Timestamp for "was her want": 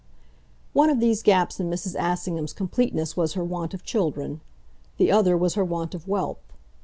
3.15-3.75, 5.37-5.93